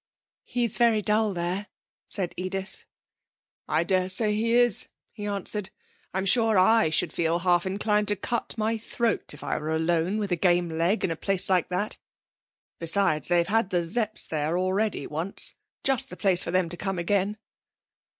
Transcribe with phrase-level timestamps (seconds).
[0.45, 1.67] 'He's very dull there,'
[2.09, 2.85] said Edith.
[3.67, 5.69] 'I dare say he is,' he answered.
[6.11, 10.17] 'I'm sure I should feel half inclined to cut my throat if I were alone,
[10.17, 11.99] with a game leg, at a place like that.
[12.79, 15.53] Besides, they've had the Zepps there already once.
[15.83, 17.37] Just the place for them to come again.'